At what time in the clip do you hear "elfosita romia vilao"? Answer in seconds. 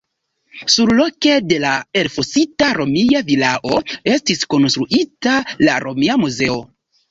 2.01-3.83